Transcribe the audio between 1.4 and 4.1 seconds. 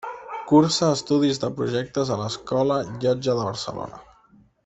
de projectes a l'Escola Llotja de Barcelona.